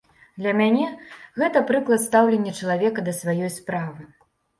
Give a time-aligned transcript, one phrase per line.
[0.43, 0.85] Для мяне
[1.41, 4.09] гэта прыклад стаўлення чалавека да сваёй справы.